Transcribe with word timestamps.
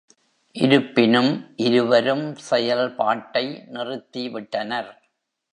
இருப்பினும், 0.55 1.29
இருவரும் 1.57 2.35
செயல்பாட்டை 2.35 3.45
நிறுத்திவிட்டனர். 3.73 4.91